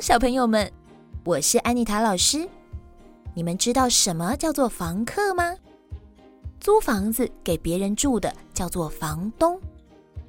[0.00, 0.70] 小朋友们，
[1.24, 2.48] 我是安妮塔老师。
[3.34, 5.56] 你们知道什么叫做房客吗？
[6.60, 9.60] 租房子给别人住的叫做房东，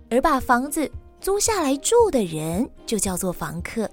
[0.09, 0.89] 而把房子
[1.21, 3.87] 租下来住的人就叫做房客。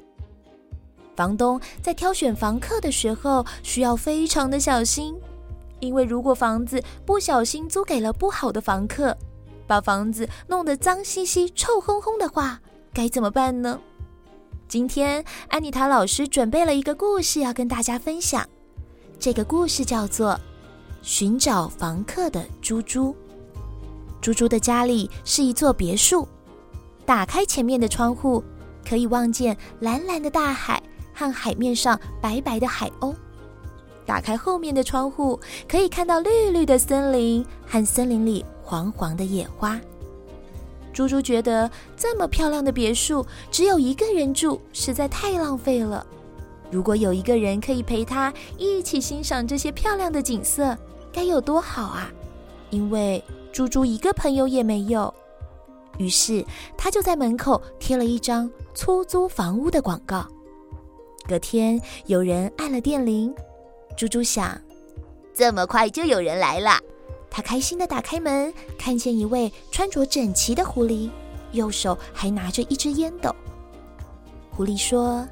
[1.14, 5.14] 房东在挑选房客的时候需要非常的小心，
[5.80, 9.16] 因为如果房子不小心租给了不好的房客，
[9.66, 12.60] 把房子弄得脏兮兮、臭烘烘的话，
[12.94, 13.78] 该怎么办呢？
[14.68, 18.44] 今天安妮塔老师准备了一个故事要跟大家分享，
[19.16, 20.32] 这个故事叫做
[21.02, 23.12] 《寻找房客的猪猪》。
[24.20, 26.26] 猪猪的家里是一座别墅，
[27.04, 28.42] 打开前面的窗户，
[28.84, 30.82] 可以望见蓝蓝的大海
[31.14, 33.14] 和海面上白白的海鸥；
[34.04, 35.38] 打开后面的窗户，
[35.68, 39.80] 可以看到绿绿的森林和森林里黄黄的野花。
[40.96, 46.06] 猪猪觉得这么漂亮的别墅只有一个人住实在太浪费了。
[46.70, 50.74] 如果有一个人可以陪他一起欣赏这些漂亮的景色，
[51.12, 52.10] 该有多好啊！
[52.70, 55.12] 因为猪猪一个朋友也没有，
[55.98, 56.42] 于是
[56.78, 60.26] 他就在门口贴了一张出租房屋的广告。
[61.28, 63.34] 隔天有人按了电铃，
[63.98, 64.58] 猪猪想：
[65.34, 66.80] 这么快就有人来了。
[67.36, 71.10] 他开心地打开门，看见一位穿着整齐的狐狸，
[71.52, 73.30] 右手还拿着一支烟斗。
[74.50, 75.28] 狐狸说：“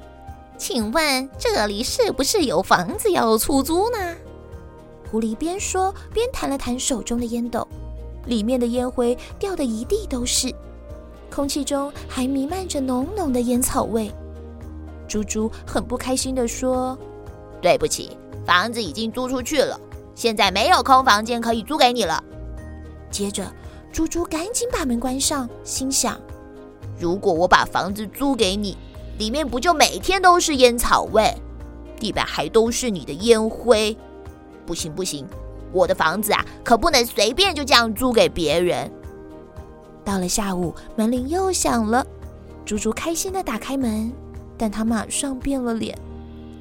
[0.55, 3.97] 请问这里是不是有房子要出租呢？”
[5.09, 7.67] 狐狸边说边弹了弹手中的烟斗，
[8.27, 10.53] 里面的烟灰掉得一地都是，
[11.31, 14.11] 空气中还弥漫着浓浓的烟草味。
[15.07, 16.95] 猪猪很不开心地说
[17.63, 19.81] ：“对不起，房子已经租出去了。”
[20.15, 22.23] 现在没有空房间可以租给你了。
[23.11, 23.45] 接着，
[23.91, 26.19] 猪猪赶紧把门关上，心想：
[26.97, 28.77] 如果我把房子租给你，
[29.17, 31.33] 里面不就每天都是烟草味，
[31.99, 33.95] 地板还都是你的烟灰？
[34.65, 35.27] 不行不行，
[35.71, 38.91] 我的房子啊，可不能随便就这样租给别人。
[40.03, 42.05] 到了下午，门铃又响了，
[42.65, 44.11] 猪猪开心地打开门，
[44.57, 45.97] 但他马上变了脸。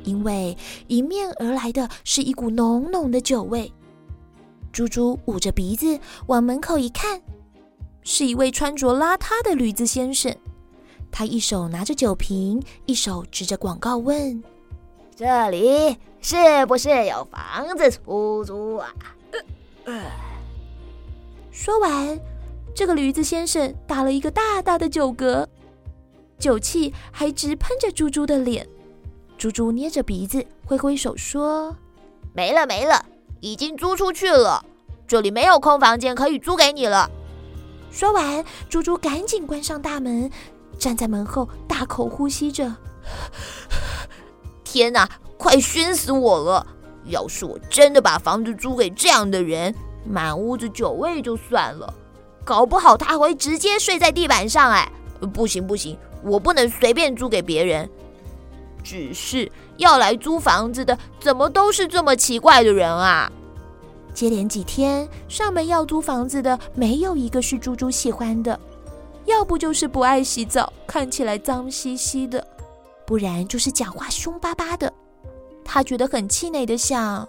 [0.04, 0.56] 因为
[0.88, 3.72] 迎面而来的是一股浓浓的酒味，
[4.72, 7.20] 猪猪捂着鼻子往门口一看，
[8.02, 10.34] 是一位穿着邋遢的驴子先生。
[11.10, 14.42] 他一手拿着酒瓶，一手指着广告问
[15.14, 18.94] ：“这里是不是有房子出租啊？”
[19.84, 20.02] 呃呃
[21.50, 22.18] 说完，
[22.74, 25.46] 这个驴子先生打了一个大大的酒嗝，
[26.36, 28.68] 酒气还直喷着猪猪的脸。
[29.36, 31.76] 猪猪捏着鼻子，挥挥手说
[32.32, 33.04] ：“没了，没了，
[33.40, 34.64] 已经租出去了。
[35.06, 37.10] 这里没有空房间可以租给你了。”
[37.90, 40.30] 说完，猪猪赶紧关上大门，
[40.78, 42.74] 站在门后大口呼吸着。
[44.64, 46.66] 天哪，快熏死我了！
[47.04, 49.74] 要是我真的把房子租给这样的人，
[50.06, 51.92] 满屋子酒味就算了，
[52.44, 54.70] 搞不好他会直接睡在地板上。
[54.70, 54.90] 哎，
[55.34, 57.88] 不行不行，我不能随便租给别人。
[58.84, 63.32] 只是要来租房子的，怎么都是这么奇怪的人啊？
[64.12, 68.60] 接连几天上门要租房子的，没有一个是猪猪喜欢的，
[69.24, 72.46] 要不就是不爱洗澡，看起来脏兮兮的，
[73.04, 74.92] 不然就是讲话凶巴巴的。
[75.64, 77.26] 他觉得很气馁的想：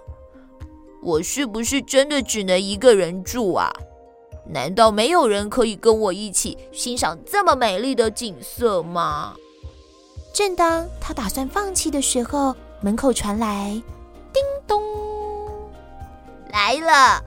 [1.02, 3.74] 我是不是真的只能一个人住啊？
[4.48, 9.36] 难道没有人可以跟我一起欣赏这么美丽的景色吗？
[10.36, 13.82] 正当他打算放弃的时候，门口传来
[14.34, 14.84] “叮咚”，
[16.52, 17.24] 来了。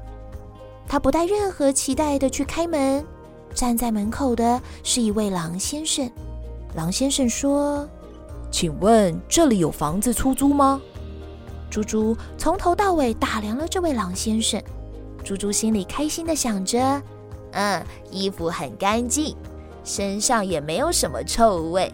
[0.86, 3.02] 他不带任何期待的去开门，
[3.54, 6.10] 站在门口的是一位狼先生。
[6.74, 7.88] 狼先生说
[8.52, 10.78] ：“请问这里有房子出租吗？”
[11.70, 14.62] 猪猪从头到尾打量了这位狼先生，
[15.24, 17.02] 猪猪心里开心的想着
[17.52, 19.34] ：“嗯，衣服很干净，
[19.82, 21.90] 身上也没有什么臭味。”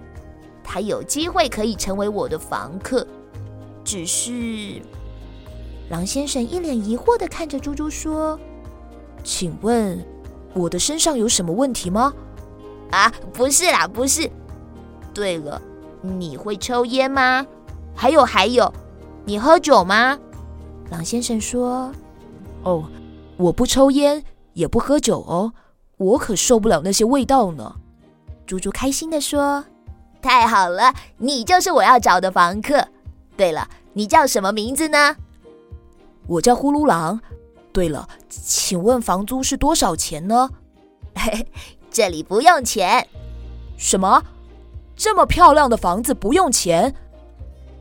[0.64, 3.06] 他有机会可以成为我的房客，
[3.84, 4.82] 只是
[5.90, 8.36] 狼先生一脸疑惑地看着猪猪说
[9.22, 10.04] ：“请问
[10.54, 12.12] 我的身上有什么问题吗
[12.90, 14.28] ？”“啊，不是啦，不是。
[15.12, 15.60] 对了，
[16.00, 17.46] 你会抽烟吗？
[17.94, 18.72] 还有还有，
[19.24, 20.18] 你喝酒吗？”
[20.90, 21.92] 狼先生说
[22.64, 22.84] ：“哦，
[23.36, 24.24] 我不抽烟，
[24.54, 25.52] 也不喝酒哦，
[25.98, 27.76] 我可受不了那些味道呢。”
[28.46, 29.64] 猪猪开心地说。
[30.24, 32.88] 太好了，你就是我要找的房客。
[33.36, 35.14] 对了，你叫什么名字呢？
[36.26, 37.20] 我叫呼噜狼。
[37.74, 40.48] 对了，请问房租是多少钱呢？
[41.14, 41.46] 嘿嘿，
[41.90, 43.06] 这里不用钱。
[43.76, 44.24] 什么？
[44.96, 46.94] 这么漂亮的房子不用钱？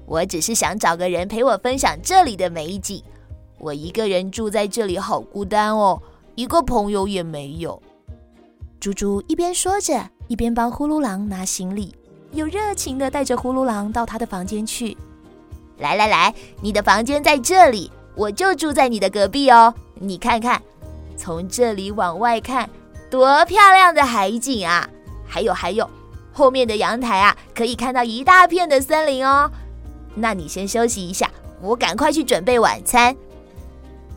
[0.06, 3.02] 我只是想找个人陪我分享这里的美景。
[3.58, 6.02] 我一个人住在这里，好孤单哦，
[6.36, 7.82] 一个朋友也没有。
[8.82, 11.96] 猪猪一边说着，一边帮呼噜狼拿行李，
[12.34, 14.98] 又热情地带着呼噜狼到他的房间去。
[15.78, 19.74] 来来来，你的房间在这里，我就住在你的隔壁哦。
[19.96, 20.62] 你看看，
[21.16, 22.70] 从这里往外看，
[23.10, 24.88] 多漂亮的海景啊！
[25.26, 25.90] 还有还有，
[26.32, 29.50] 后面的阳台啊，可以看到一大片的森林哦。
[30.16, 31.30] 那你先休息一下，
[31.62, 33.16] 我赶快去准备晚餐。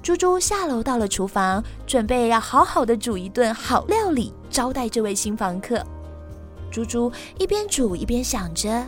[0.02, 5.84] 猪猪下楼到了厨房，准备要好好的煮一顿好料理，招待这位新房客。
[6.76, 8.87] 猪猪一边煮一边想着：“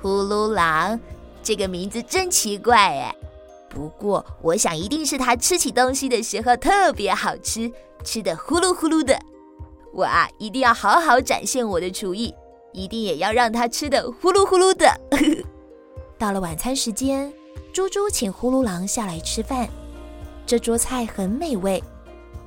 [0.00, 1.00] 呼噜狼，
[1.42, 3.12] 这个名字真奇怪哎。
[3.68, 7.68] 不过我想一定是他吃起东西的时候特别好吃，
[8.04, 9.18] 吃得呼噜呼噜的。
[9.92, 12.32] 我啊，一定要好好展现我的厨艺，
[12.72, 14.88] 一定也要让他吃得呼噜呼噜的。
[16.16, 17.32] ”到了晚餐时间，
[17.72, 19.68] 猪猪请呼噜狼下来吃饭。
[20.46, 21.82] 这桌菜很美味，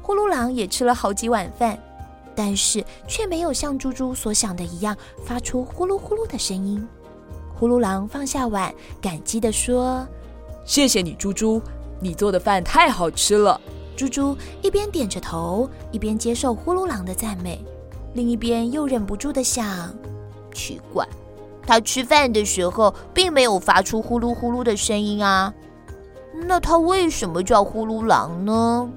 [0.02, 1.78] 呼噜狼也吃了好几碗饭。
[2.36, 4.96] 但是却没有像猪猪所想的一样
[5.26, 6.88] 发出呼噜呼噜的声音。
[7.54, 10.08] 呼噜狼放下碗，感激地说
[10.66, 11.62] ：“谢谢你，猪猪，
[12.00, 13.60] 你做的饭太好吃了。”
[13.96, 17.64] 猪猪一边点着头，一边接受呼噜狼的赞美，
[18.16, 19.94] 另一边又忍不住地想：
[20.54, 21.08] 奇怪，
[21.68, 25.54] 他吃饭的时候并没有发出呼噜呼噜的声音啊，
[26.48, 28.90] 那他为什么叫呼噜狼呢？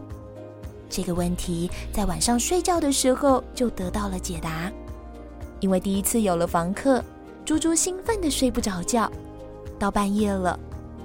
[0.96, 4.70] 这个问题在晚上睡觉的时候就得到了解答，
[5.58, 7.02] 因为第一次有了房客，
[7.44, 9.11] 猪猪兴奋的睡不着觉。
[9.76, 10.56] 到半夜了，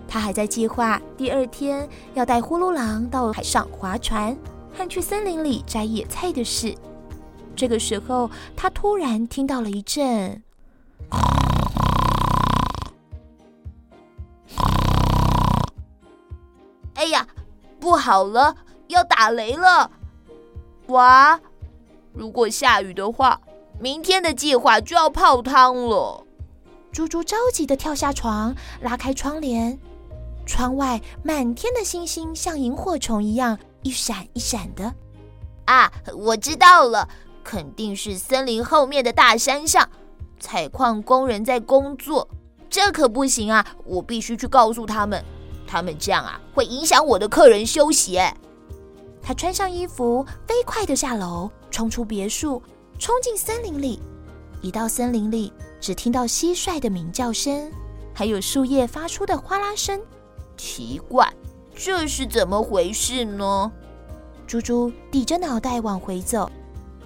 [0.07, 4.37] 他还在计划第二天要带呼噜狼到海上划船
[4.71, 6.75] 和去森林里摘野菜的事。
[7.55, 10.43] 这个时候，他突然听到了一阵，
[16.93, 17.27] 哎呀，
[17.79, 18.55] 不好了！
[18.89, 19.89] 要打雷了！
[20.87, 21.39] 哇，
[22.11, 23.39] 如果下雨的话，
[23.79, 26.25] 明天的计划就要泡汤了。
[26.91, 29.79] 猪猪着急地跳下床，拉开窗帘，
[30.45, 34.93] 窗外满天的星星像萤火虫一样一闪一闪的。
[35.65, 37.07] 啊，我知道了，
[37.43, 39.87] 肯定是森林后面的大山上，
[40.39, 42.27] 采矿工人在工作。
[42.71, 43.65] 这可不行啊！
[43.85, 45.23] 我必须去告诉他们，
[45.67, 48.19] 他们这样啊，会影响我的客人休息。
[49.29, 52.59] 他穿上衣服，飞快地下楼，冲出别墅，
[52.97, 54.01] 冲进森林里。
[54.59, 57.71] 一到森林里，只听到蟋蟀的鸣叫声，
[58.11, 60.01] 还有树叶发出的哗啦声。
[60.57, 61.31] 奇怪，
[61.75, 63.71] 这是怎么回事呢？
[64.47, 66.49] 猪猪抵着脑袋往回走，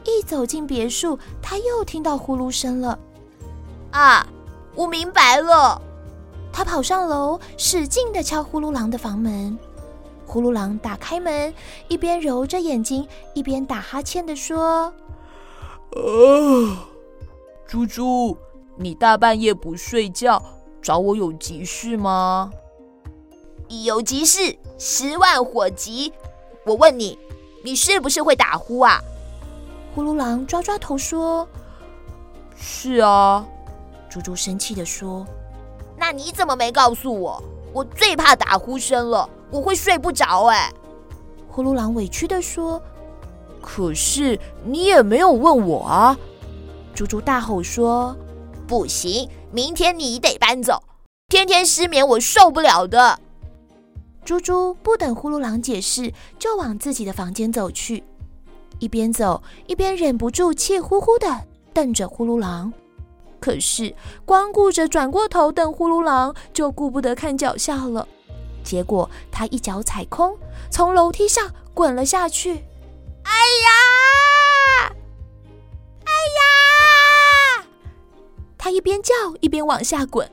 [0.05, 2.97] 一走进别墅，他又听到呼噜声了。
[3.91, 4.25] 啊，
[4.75, 5.81] 我明白了！
[6.53, 9.59] 他跑上楼，使劲地敲呼噜狼的房门。
[10.25, 11.53] 呼噜狼打开门，
[11.87, 14.93] 一边揉着眼睛，一边打哈欠地说
[15.93, 16.87] ：“啊，
[17.67, 18.35] 猪猪，
[18.75, 20.41] 你大半夜不睡觉，
[20.81, 22.51] 找我有急事吗？
[23.83, 26.11] 有急事，十万火急。
[26.65, 27.19] 我问你，
[27.63, 28.99] 你是不是会打呼啊？”
[29.93, 31.47] 呼噜狼抓抓头说
[32.57, 33.45] ：“是啊。”
[34.09, 35.25] 猪猪生气地说
[35.97, 37.43] ：“那你怎么没告诉我？
[37.71, 40.73] 我最怕打呼声了。”我会睡不着哎，
[41.47, 42.81] 呼噜狼委屈的说
[43.61, 46.17] ：“可是你也没有问我啊！”
[46.95, 48.17] 猪猪大吼说
[48.65, 50.81] ：“不行，明天你得搬走，
[51.29, 53.19] 天天失眠我受不了的。”
[54.25, 58.03] 猪猪不等呼噜狼解释，就往自己的房间走去，
[58.79, 61.41] 一边走一边忍不住气呼呼的
[61.71, 62.73] 瞪着呼噜狼。
[63.39, 63.93] 可是
[64.25, 68.07] 光顾着转过头瞪呼噜狼，就顾不得看脚下了。
[68.63, 70.37] 结果他一脚踩空，
[70.71, 72.63] 从楼梯上滚了下去。
[73.23, 74.95] 哎呀！
[76.05, 77.65] 哎呀！
[78.57, 80.29] 他一边叫一边往下滚，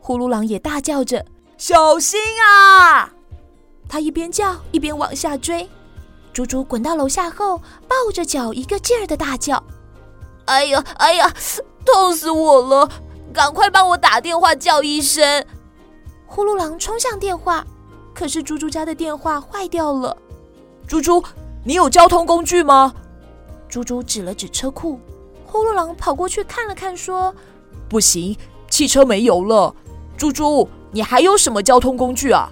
[0.00, 1.24] 呼噜狼也大叫着
[1.56, 3.12] ：“小心啊！”
[3.88, 5.68] 他一边叫一边往下追。
[6.32, 9.62] 猪猪滚到楼下后，抱着脚一个劲儿的大叫
[10.46, 11.32] ：“哎呀，哎呀，
[11.84, 12.88] 痛死我了！
[13.34, 15.46] 赶快帮我打电话叫医生！”
[16.34, 17.62] 呼噜狼冲向电话，
[18.14, 20.16] 可是猪猪家的电话坏掉了。
[20.88, 21.22] 猪猪，
[21.62, 22.94] 你有交通工具吗？
[23.68, 24.98] 猪猪指了指车库。
[25.44, 27.34] 呼噜狼跑过去看了看，说
[27.86, 28.34] ：“不行，
[28.70, 29.76] 汽车没油了。”
[30.16, 32.50] 猪猪，你还有什么交通工具啊？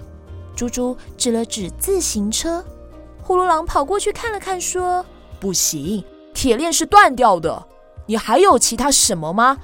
[0.55, 2.63] 猪猪指了指自行车。
[3.23, 5.03] 呼噜狼跑过去看了看，说
[5.41, 6.03] ：“不行，
[6.35, 7.67] 铁链是断掉的。
[8.05, 9.57] 你还有其他什么吗？”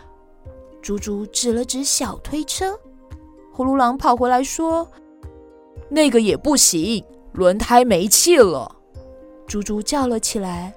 [0.82, 2.80] 猪猪指了指小推车。
[3.58, 4.88] 呼噜狼跑回来说
[5.90, 8.72] ：“那个也不行，轮胎没气了。”
[9.48, 10.72] 猪猪叫了起来：“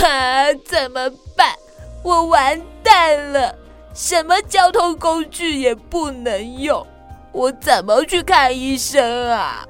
[0.00, 1.54] 啊，怎么办？
[2.02, 3.54] 我完蛋了！
[3.92, 6.86] 什么交通工具也不能用，
[7.32, 9.68] 我怎么去看医生啊？”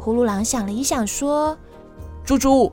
[0.00, 1.58] 葫芦狼想了一想，说
[2.24, 2.70] ：“猪猪，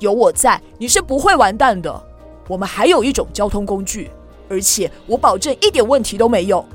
[0.00, 2.04] 有我在，你是不会完蛋的。
[2.48, 4.10] 我们还有一种交通工具，
[4.48, 6.66] 而且我保证一点问题都没有。”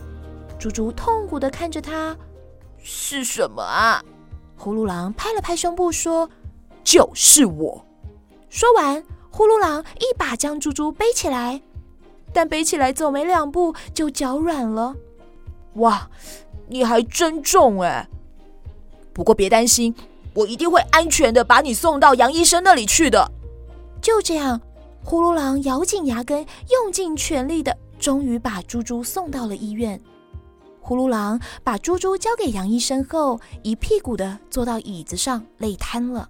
[0.57, 2.15] 猪猪痛苦的看着他
[2.81, 4.03] ：“是什么啊？”
[4.57, 6.29] 呼噜狼拍了拍胸部说
[6.83, 7.85] ：“就是我。”
[8.49, 11.61] 说完，呼噜狼一把将猪猪背起来，
[12.31, 14.95] 但背起来走没两步就脚软了。
[15.73, 16.09] 哇，
[16.69, 18.07] 你还真重哎！
[19.11, 19.93] 不过别担心，
[20.33, 23.29] 我一定会安全的把你送到杨医生那里去的。
[24.01, 24.61] 就这样，
[25.03, 29.99] 呼噜狼咬紧牙根，用尽全力的，终于把猪猪送到了医院。
[30.87, 36.29] 呼噜狼把猪猪交给杨医生后，一屁股的坐到椅子上，累瘫了。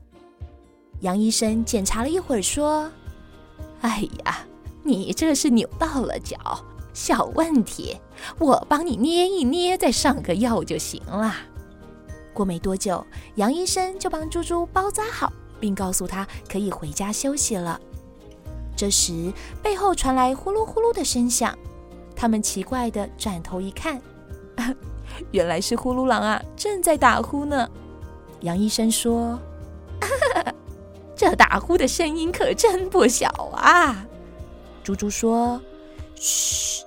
[1.01, 2.89] 杨医生检查了一会儿，说
[3.81, 4.47] ：“哎呀，
[4.81, 6.37] 你这是扭到了脚，
[6.93, 7.97] 小问题，
[8.39, 11.35] 我帮你捏一捏，再上个药就行了。”
[12.33, 17.77] 过没多久，杨医生就帮猪猪包扎好，并告诉他可以回家休息了。
[18.73, 21.53] 这时，背后传来呼噜呼噜的声响。
[22.15, 24.01] 他们奇怪地转头一看，
[25.31, 27.69] 原来是呼噜狼啊，正在打呼呢。
[28.41, 29.39] 杨医生说
[31.15, 34.05] ：“这打呼的声音可真不小啊。”
[34.83, 35.59] 猪猪说
[36.15, 36.83] ：“嘘，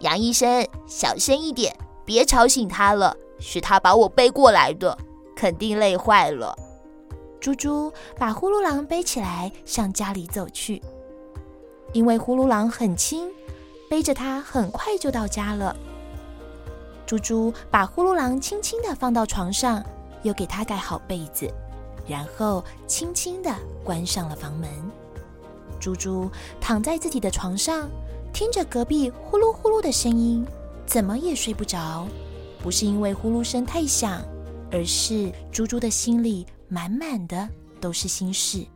[0.00, 4.98] 杨医生，小声一点，别吵醒他了。”是他把我背过来的，
[5.36, 6.58] 肯定累坏了。
[7.38, 10.82] 猪猪把呼噜狼背起来，向家里走去。
[11.92, 13.30] 因为呼噜狼很轻，
[13.88, 15.76] 背着它很快就到家了。
[17.08, 19.82] 猪猪把呼噜狼轻轻地放到床上，
[20.24, 21.50] 又给它盖好被子，
[22.06, 23.50] 然后轻轻地
[23.82, 24.68] 关上了房门。
[25.80, 27.88] 猪猪躺在自己的床上，
[28.30, 30.46] 听着隔壁呼噜呼噜的声音，
[30.84, 32.06] 怎么也睡不着。
[32.62, 34.20] 不是因为呼噜声太响，
[34.70, 37.48] 而是猪猪的心里满满的
[37.80, 38.66] 都是心事。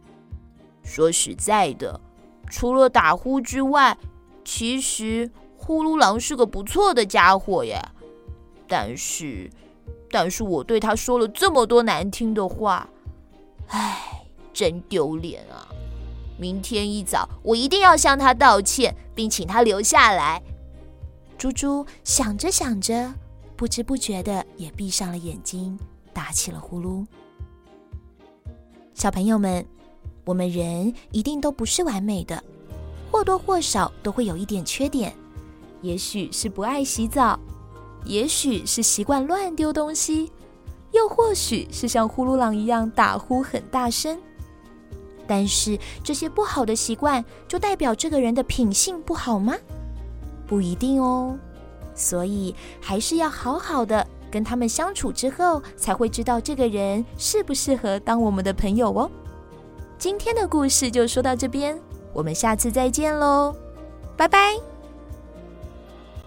[0.82, 2.00] 说实在的，
[2.48, 3.98] 除了打呼之外，
[4.42, 7.78] 其实呼噜狼是个不错的家伙耶。
[8.74, 9.50] 但是，
[10.10, 12.88] 但是我对他说了这么多难听的话，
[13.66, 15.68] 唉，真丢脸啊！
[16.38, 20.42] 明天一早，我一定要向他道歉，并请他留下来。
[21.36, 23.12] 猪猪想着想着。
[23.54, 25.78] 不知不觉的也闭上了眼睛，
[26.14, 27.04] 打起了呼噜。
[28.94, 29.66] 小朋友们，
[30.24, 32.42] 我们人一定都不是完美的，
[33.10, 35.14] 或多或少都会有一点缺点。
[35.82, 37.38] 也许是不爱洗澡，
[38.04, 40.30] 也许是习惯乱丢东西，
[40.92, 44.18] 又或许是像呼噜狼一样打呼很大声。
[45.26, 49.54] 但是这些不好的习惯，就代表这个人的品性不好吗？
[50.46, 51.38] 不一定哦。
[51.94, 59.10] 所以还是要好好的跟他们相处之后，才会知道这个人适不适合当我们的朋友哦。
[59.98, 61.78] 今天的故事就说到这边，
[62.12, 63.54] 我们下次再见喽，
[64.16, 64.71] 拜拜。